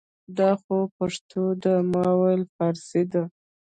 [0.37, 3.23] دا خو پښتو ده ما ویل فارسي ده